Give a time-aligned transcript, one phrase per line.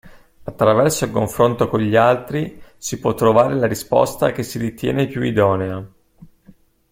[0.45, 5.21] Attraverso il confronto con gli altri, si può trovare la risposta che si ritiene più
[5.21, 5.87] idonea.